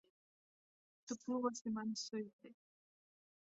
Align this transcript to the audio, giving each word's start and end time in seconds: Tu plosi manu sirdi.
Tu 1.05 1.17
plosi 1.19 1.67
manu 1.75 1.95
sirdi. 2.05 2.55